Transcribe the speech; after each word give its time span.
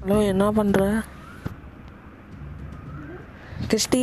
hello 0.00 0.18
என்ன 0.22 0.44
பண்ணுற 0.50 0.82
Christie 3.66 4.02